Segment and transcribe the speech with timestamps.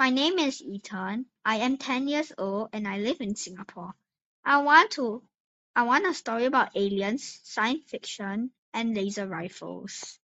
[0.00, 1.26] My name is Ethan.
[1.44, 3.92] I am ten years old and I live in Singapore.
[4.42, 5.22] I want to
[5.76, 10.18] I want a story about aliens, science fiction, and laser rifles.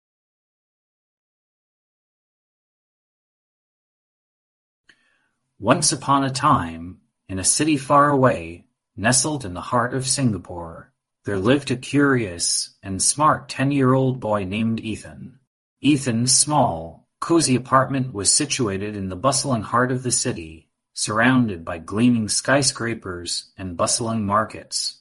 [5.59, 8.67] Once upon a time, in a city far away,
[8.97, 10.93] nestled in the heart of Singapore,
[11.25, 15.41] there lived a curious and smart ten-year-old boy named Ethan.
[15.81, 21.79] Ethan small, cozy apartment was situated in the bustling heart of the city, surrounded by
[21.79, 25.01] gleaming skyscrapers and bustling markets.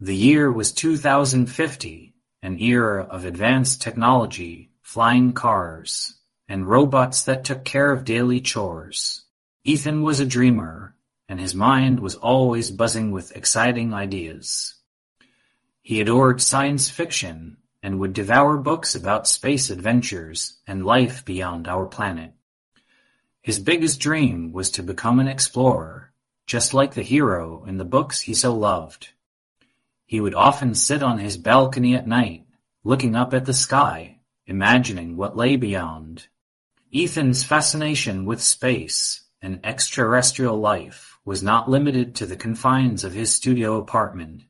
[0.00, 7.64] The year was 2050, an era of advanced technology, flying cars, and robots that took
[7.64, 9.22] care of daily chores.
[9.62, 10.96] Ethan was a dreamer,
[11.28, 14.74] and his mind was always buzzing with exciting ideas.
[15.80, 21.86] He adored science fiction and would devour books about space adventures and life beyond our
[21.86, 22.32] planet.
[23.40, 26.12] His biggest dream was to become an explorer,
[26.46, 29.10] just like the hero in the books he so loved.
[30.06, 32.46] He would often sit on his balcony at night,
[32.82, 36.26] looking up at the sky, imagining what lay beyond.
[36.92, 43.30] Ethan's fascination with space and extraterrestrial life was not limited to the confines of his
[43.30, 44.44] studio apartment.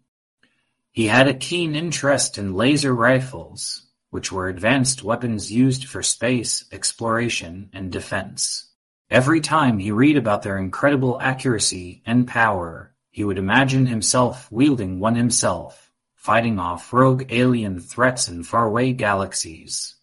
[0.93, 6.65] He had a keen interest in laser rifles, which were advanced weapons used for space
[6.73, 8.71] exploration and defense.
[9.11, 15.01] Every time he read about their incredible accuracy and power, he would imagine himself wielding
[15.01, 19.95] one himself, fighting off rogue alien threats in faraway galaxies.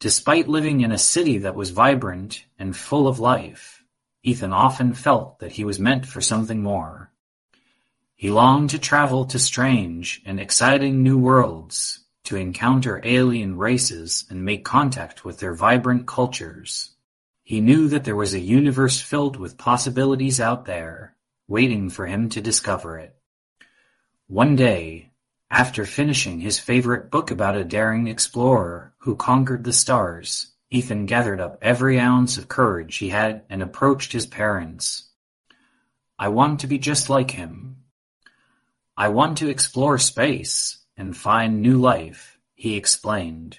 [0.00, 3.84] Despite living in a city that was vibrant and full of life,
[4.24, 7.11] Ethan often felt that he was meant for something more.
[8.16, 14.44] He longed to travel to strange and exciting new worlds, to encounter alien races and
[14.44, 16.90] make contact with their vibrant cultures.
[17.42, 21.16] He knew that there was a universe filled with possibilities out there,
[21.48, 23.16] waiting for him to discover it.
[24.28, 25.10] One day,
[25.50, 31.40] after finishing his favorite book about a daring explorer who conquered the stars, Ethan gathered
[31.40, 35.10] up every ounce of courage he had and approached his parents.
[36.18, 37.81] I want to be just like him.
[38.96, 43.58] I want to explore space and find new life, he explained.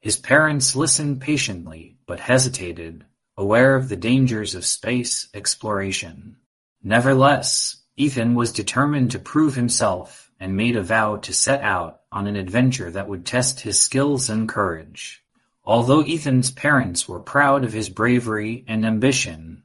[0.00, 3.04] His parents listened patiently but hesitated,
[3.36, 6.36] aware of the dangers of space exploration.
[6.82, 12.26] Nevertheless, Ethan was determined to prove himself and made a vow to set out on
[12.26, 15.22] an adventure that would test his skills and courage.
[15.64, 19.62] Although Ethan's parents were proud of his bravery and ambition,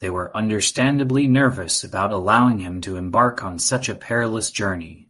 [0.00, 5.08] they were understandably nervous about allowing him to embark on such a perilous journey.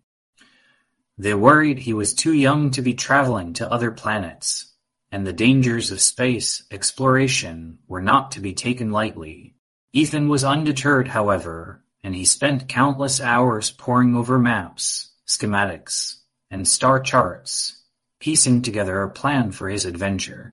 [1.17, 4.73] They worried he was too young to be traveling to other planets,
[5.13, 9.55] and the dangers of space exploration were not to be taken lightly.
[9.93, 16.17] Ethan was undeterred, however, and he spent countless hours poring over maps, schematics,
[16.51, 17.83] and star charts,
[18.19, 20.51] piecing together a plan for his adventure.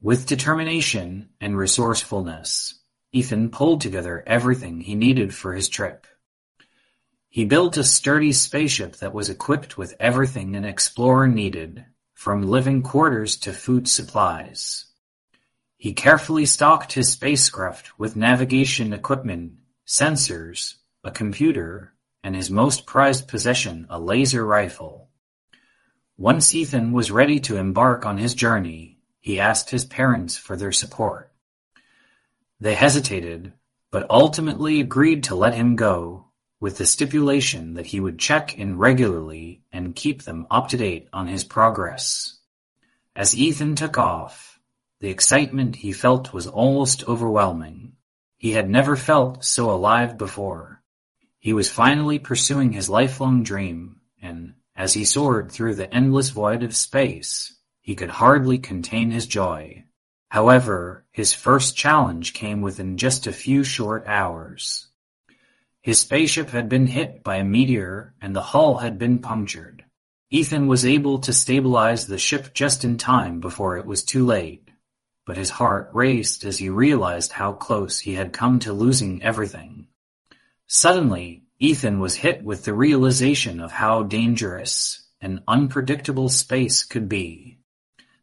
[0.00, 2.77] With determination and resourcefulness,
[3.12, 6.06] Ethan pulled together everything he needed for his trip.
[7.28, 12.82] He built a sturdy spaceship that was equipped with everything an explorer needed, from living
[12.82, 14.86] quarters to food supplies.
[15.76, 19.52] He carefully stocked his spacecraft with navigation equipment
[19.86, 21.94] sensors, a computer,
[22.24, 25.08] and his most prized possession, a laser rifle.
[26.16, 30.72] Once Ethan was ready to embark on his journey, he asked his parents for their
[30.72, 31.27] support.
[32.60, 33.52] They hesitated,
[33.90, 36.26] but ultimately agreed to let him go,
[36.60, 41.08] with the stipulation that he would check in regularly and keep them up to date
[41.12, 42.38] on his progress.
[43.14, 44.58] As Ethan took off,
[45.00, 47.92] the excitement he felt was almost overwhelming.
[48.36, 50.82] He had never felt so alive before.
[51.38, 56.64] He was finally pursuing his lifelong dream, and, as he soared through the endless void
[56.64, 59.84] of space, he could hardly contain his joy.
[60.30, 64.86] However, his first challenge came within just a few short hours.
[65.80, 69.84] His spaceship had been hit by a meteor and the hull had been punctured.
[70.30, 74.68] Ethan was able to stabilize the ship just in time before it was too late
[75.28, 79.86] but his heart raced as he realized how close he had come to losing everything.
[80.66, 87.58] Suddenly, Ethan was hit with the realization of how dangerous and unpredictable space could be.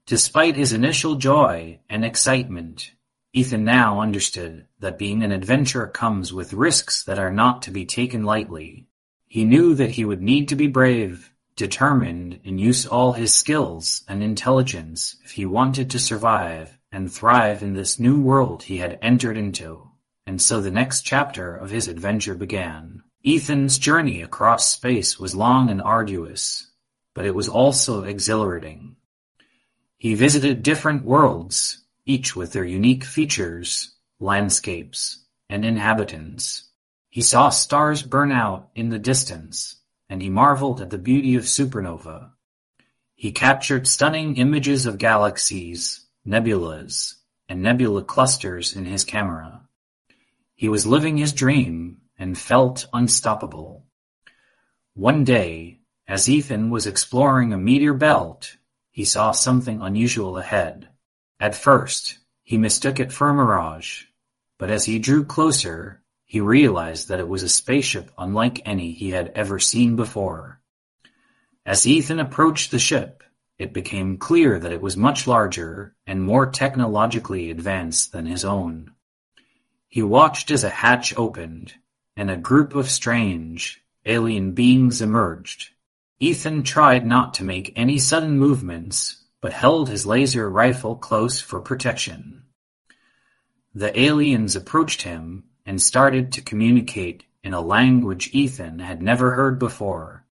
[0.07, 2.91] Despite his initial joy and excitement,
[3.33, 7.85] Ethan now understood that being an adventurer comes with risks that are not to be
[7.85, 8.85] taken lightly.
[9.25, 14.03] He knew that he would need to be brave, determined, and use all his skills
[14.07, 18.99] and intelligence if he wanted to survive and thrive in this new world he had
[19.01, 19.89] entered into.
[20.27, 23.01] And so the next chapter of his adventure began.
[23.25, 26.69] Ethan's journey across space was long and arduous,
[27.15, 28.97] but it was also exhilarating.
[30.05, 36.65] He visited different worlds, each with their unique features, landscapes, and inhabitants.
[37.09, 41.45] He saw stars burn out in the distance, and he marveled at the beauty of
[41.45, 42.29] supernova.
[43.15, 47.15] He captured stunning images of galaxies, nebulas,
[47.49, 49.67] and nebula clusters in his camera.
[50.53, 53.87] He was living his dream and felt unstoppable.
[54.93, 58.57] One day, as Ethan was exploring a meteor belt,
[58.95, 60.88] he saw something unusual ahead.
[61.38, 64.06] At first, he mistook it for a mirage,
[64.57, 69.09] but as he drew closer, he realized that it was a spaceship unlike any he
[69.09, 70.62] had ever seen before.
[71.65, 73.21] As Ethan approached the ship,
[73.57, 78.91] it became clear that it was much larger and more technologically advanced than his own.
[79.89, 81.74] He watched as a hatch opened,
[82.15, 85.75] and a group of strange, alien beings emerged.
[86.19, 91.59] Ethan tried not to make any sudden movements, but held his laser rifle close for
[91.59, 92.44] protection.
[93.73, 99.59] The aliens approached him and started to communicate in a language Ethan had never heard
[99.59, 100.25] before.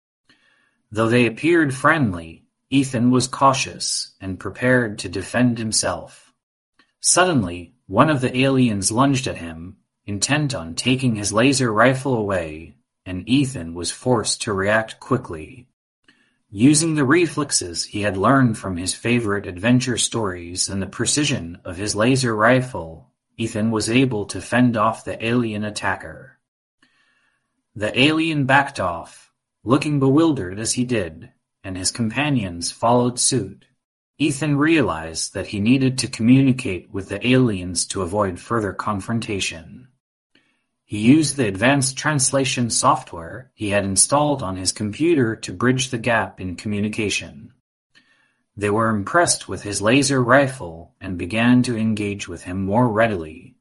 [0.92, 6.34] Though they appeared friendly, Ethan was cautious and prepared to defend himself.
[7.00, 12.74] Suddenly, one of the aliens lunged at him intent on taking his laser rifle away,
[13.06, 15.68] and Ethan was forced to react quickly.
[16.52, 21.76] Using the reflexes he had learned from his favorite adventure stories and the precision of
[21.76, 26.40] his laser rifle, Ethan was able to fend off the alien attacker.
[27.76, 29.32] The alien backed off,
[29.62, 31.30] looking bewildered as he did,
[31.62, 33.66] and his companions followed suit.
[34.18, 39.86] Ethan realized that he needed to communicate with the aliens to avoid further confrontation.
[40.90, 45.98] He used the advanced translation software he had installed on his computer to bridge the
[45.98, 47.52] gap in communication.
[48.56, 53.54] They were impressed with his laser rifle and began to engage with him more readily.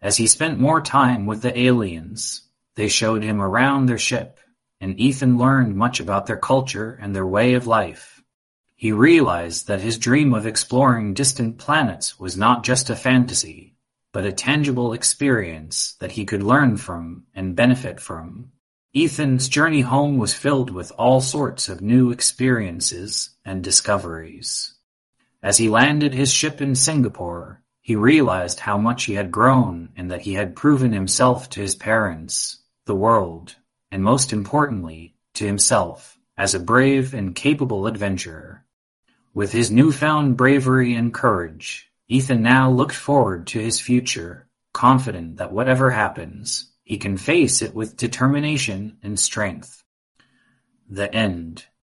[0.00, 4.40] As he spent more time with the aliens, they showed him around their ship,
[4.80, 8.22] and Ethan learned much about their culture and their way of life.
[8.74, 13.71] He realized that his dream of exploring distant planets was not just a fantasy
[14.12, 18.52] but a tangible experience that he could learn from and benefit from.
[18.94, 24.74] Ethan's journey home was filled with all sorts of new experiences and discoveries.
[25.42, 30.10] As he landed his ship in Singapore, he realized how much he had grown and
[30.10, 33.56] that he had proven himself to his parents, the world,
[33.90, 38.64] and most importantly, to himself, as a brave and capable adventurer.
[39.34, 45.52] With his newfound bravery and courage, Ethan now looked forward to his future, confident that
[45.52, 49.82] whatever happens, he can face it with determination and strength.
[50.88, 51.64] The End